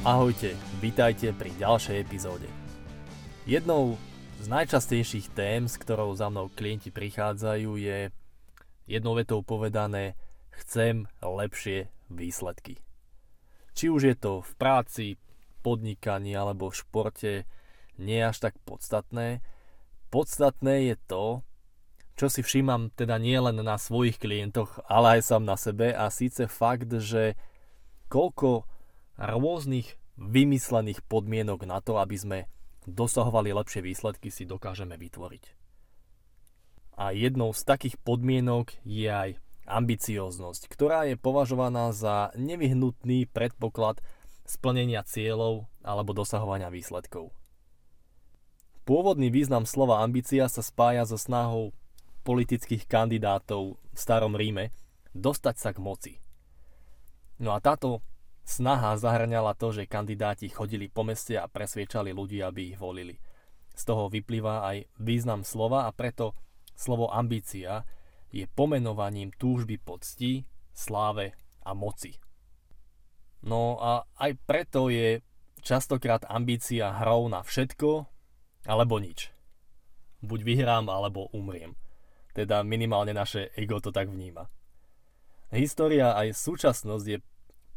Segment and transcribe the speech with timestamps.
[0.00, 2.48] Ahojte, vítajte pri ďalšej epizóde.
[3.44, 4.00] Jednou
[4.40, 8.08] z najčastejších tém, s ktorou za mnou klienti prichádzajú, je
[8.88, 10.16] jednou vetou povedané
[10.56, 12.80] chcem lepšie výsledky.
[13.76, 15.06] Či už je to v práci,
[15.60, 17.32] podnikaní alebo v športe,
[18.00, 19.44] nie až tak podstatné.
[20.08, 21.44] Podstatné je to,
[22.16, 26.08] čo si všímam teda nie len na svojich klientoch, ale aj sám na sebe a
[26.08, 27.36] síce fakt, že
[28.08, 28.69] koľko
[29.20, 32.38] rôznych vymyslených podmienok na to, aby sme
[32.88, 35.44] dosahovali lepšie výsledky, si dokážeme vytvoriť.
[37.00, 39.30] A jednou z takých podmienok je aj
[39.68, 44.00] ambicióznosť, ktorá je považovaná za nevyhnutný predpoklad
[44.44, 47.30] splnenia cieľov alebo dosahovania výsledkov.
[48.82, 51.70] Pôvodný význam slova ambícia sa spája so snahou
[52.26, 54.74] politických kandidátov v starom Ríme
[55.14, 56.12] dostať sa k moci.
[57.38, 58.02] No a táto
[58.50, 63.14] Snaha zahrňala to, že kandidáti chodili po meste a presviečali ľudí, aby ich volili.
[63.78, 66.34] Z toho vyplýva aj význam slova a preto
[66.74, 67.86] slovo ambícia
[68.34, 70.42] je pomenovaním túžby pocti,
[70.74, 72.18] sláve a moci.
[73.46, 75.22] No a aj preto je
[75.62, 78.10] častokrát ambícia hrou na všetko
[78.66, 79.30] alebo nič.
[80.26, 81.78] Buď vyhrám alebo umriem.
[82.34, 84.50] Teda minimálne naše ego to tak vníma.
[85.54, 87.18] História aj súčasnosť je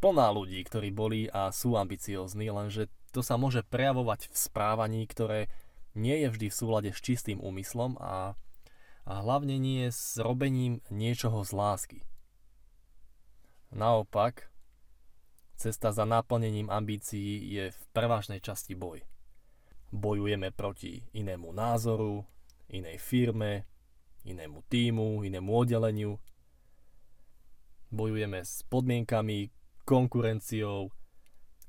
[0.04, 5.48] plná ľudí, ktorí boli a sú ambiciózni, lenže to sa môže prejavovať v správaní, ktoré
[5.96, 8.36] nie je vždy v súlade s čistým úmyslom a,
[9.08, 11.98] a hlavne nie s robením niečoho z lásky.
[13.72, 14.52] Naopak,
[15.56, 19.00] cesta za naplnením ambícií je v prevažnej časti boj.
[19.88, 22.28] Bojujeme proti inému názoru,
[22.68, 23.64] inej firme,
[24.28, 26.20] inému týmu, inému oddeleniu.
[27.88, 30.88] Bojujeme s podmienkami, konkurenciou,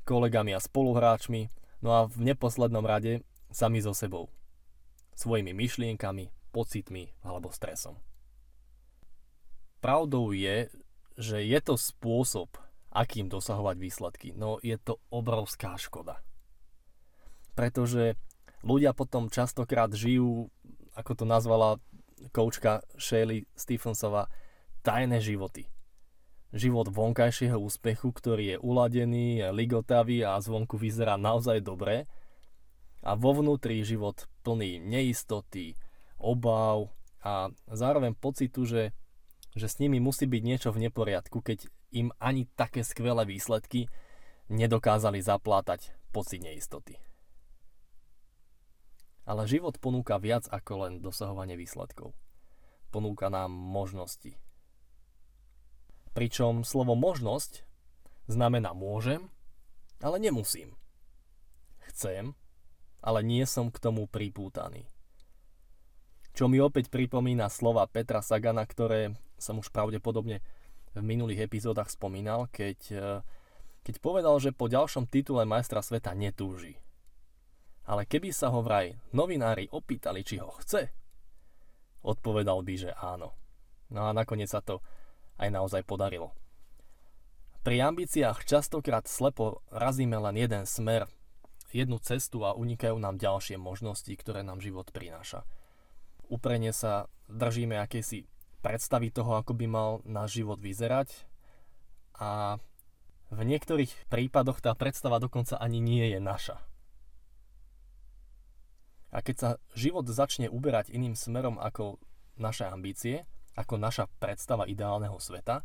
[0.07, 1.51] kolegami a spoluhráčmi,
[1.83, 3.21] no a v neposlednom rade
[3.51, 4.31] sami so sebou.
[5.15, 7.99] Svojimi myšlienkami, pocitmi alebo stresom.
[9.83, 10.71] Pravdou je,
[11.19, 12.55] že je to spôsob,
[12.95, 16.23] akým dosahovať výsledky, no je to obrovská škoda.
[17.55, 18.15] Pretože
[18.63, 20.47] ľudia potom častokrát žijú,
[20.95, 21.79] ako to nazvala
[22.31, 24.31] koučka Shelly Stephensova,
[24.83, 25.74] tajné životy
[26.55, 32.07] život vonkajšieho úspechu, ktorý je uladený, je ligotavý a zvonku vyzerá naozaj dobre.
[33.03, 35.75] A vo vnútri život plný neistoty,
[36.15, 36.89] obav
[37.21, 38.95] a zároveň pocitu, že,
[39.53, 43.91] že s nimi musí byť niečo v neporiadku, keď im ani také skvelé výsledky
[44.47, 46.95] nedokázali zaplátať pocit neistoty.
[49.25, 52.13] Ale život ponúka viac ako len dosahovanie výsledkov.
[52.93, 54.37] Ponúka nám možnosti,
[56.15, 57.67] Pričom slovo možnosť
[58.31, 59.27] znamená môžem,
[59.99, 60.79] ale nemusím.
[61.91, 62.33] Chcem,
[63.03, 64.87] ale nie som k tomu pripútaný.
[66.35, 70.43] Čo mi opäť pripomína slova Petra Sagana, ktoré som už pravdepodobne
[70.95, 73.07] v minulých epizódach spomínal, keď, e,
[73.83, 76.79] keď povedal, že po ďalšom titule majstra sveta netúži.
[77.85, 80.91] Ale keby sa ho vraj novinári opýtali, či ho chce,
[82.03, 83.35] odpovedal by, že áno.
[83.91, 84.81] No a nakoniec sa to
[85.39, 86.31] aj naozaj podarilo.
[87.65, 91.09] Pri ambíciách častokrát slepo razíme len jeden smer,
[91.73, 95.43] jednu cestu a unikajú nám ďalšie možnosti, ktoré nám život prináša.
[96.29, 98.29] Uprene sa držíme akejsi
[98.61, 101.25] predstavy toho, ako by mal náš život vyzerať
[102.17, 102.61] a
[103.33, 106.61] v niektorých prípadoch tá predstava dokonca ani nie je naša.
[109.09, 111.97] A keď sa život začne uberať iným smerom ako
[112.37, 115.63] naše ambície, ako naša predstava ideálneho sveta,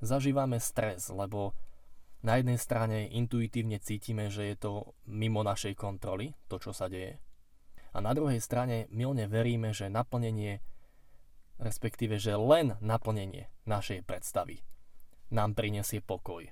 [0.00, 1.52] zažívame stres, lebo
[2.20, 4.72] na jednej strane intuitívne cítime, že je to
[5.08, 7.16] mimo našej kontroly, to čo sa deje.
[7.90, 10.62] A na druhej strane milne veríme, že naplnenie,
[11.58, 14.62] respektíve, že len naplnenie našej predstavy
[15.32, 16.46] nám prinesie pokoj,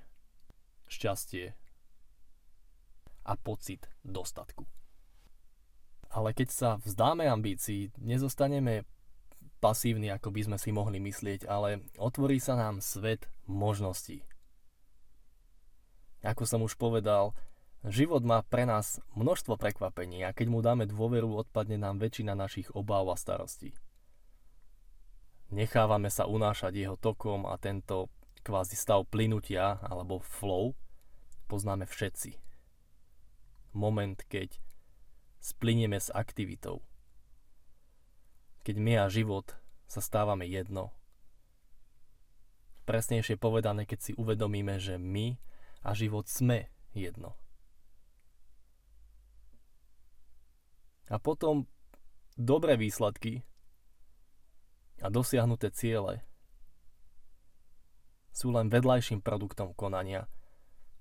[0.89, 1.53] šťastie
[3.23, 4.65] a pocit dostatku.
[6.09, 8.89] Ale keď sa vzdáme ambícií, nezostaneme
[9.59, 14.23] pasívni, ako by sme si mohli myslieť, ale otvorí sa nám svet možností.
[16.23, 17.31] Ako som už povedal,
[17.87, 22.71] život má pre nás množstvo prekvapení a keď mu dáme dôveru, odpadne nám väčšina našich
[22.75, 23.71] obáv a starostí.
[25.49, 28.11] Nechávame sa unášať jeho tokom a tento
[28.43, 30.75] kvázi stav plynutia alebo flow
[31.49, 32.37] poznáme všetci.
[33.73, 34.61] Moment, keď
[35.41, 36.85] splinieme s aktivitou.
[38.63, 39.55] Keď my a život
[39.89, 40.93] sa stávame jedno.
[42.85, 45.37] Presnejšie povedané, keď si uvedomíme, že my
[45.85, 47.37] a život sme jedno.
[51.09, 51.65] A potom
[52.37, 53.41] dobré výsledky
[55.01, 56.21] a dosiahnuté ciele
[58.29, 60.29] sú len vedľajším produktom konania,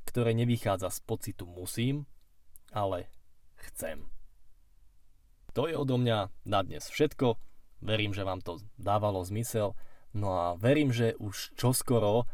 [0.09, 2.09] ktoré nevychádza z pocitu musím,
[2.73, 3.13] ale
[3.69, 4.09] chcem.
[5.53, 7.37] To je odo mňa na dnes všetko.
[7.79, 9.75] Verím, že vám to dávalo zmysel.
[10.17, 12.27] No a verím, že už čoskoro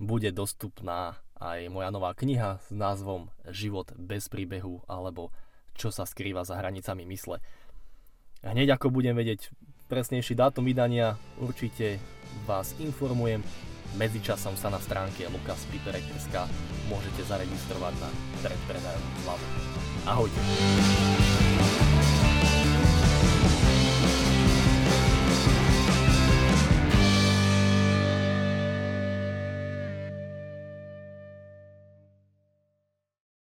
[0.00, 5.32] bude dostupná aj moja nová kniha s názvom Život bez príbehu alebo
[5.76, 7.44] Čo sa skrýva za hranicami mysle.
[8.40, 9.52] Hneď ako budem vedieť
[9.92, 12.00] presnejší dátum vydania, určite
[12.48, 13.44] vás informujem.
[13.96, 16.34] Medzičasom sa na stránke lukaspiperek.sk
[16.88, 18.08] môžete zaregistrovať na
[18.44, 19.46] predpredajovú hlavu.
[20.04, 20.40] Ahojte.